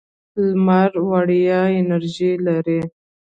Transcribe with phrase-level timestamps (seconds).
[0.45, 2.77] لمر وړیا انرژي ده.